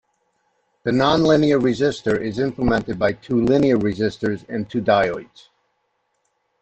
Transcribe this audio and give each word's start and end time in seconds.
The 0.81 0.89
nonlinear 0.89 1.61
resistor 1.61 2.19
is 2.19 2.39
implemented 2.39 2.97
by 2.97 3.13
two 3.13 3.45
linear 3.45 3.77
resistors 3.77 4.43
and 4.49 4.67
two 4.67 4.81
diodes. 4.81 5.49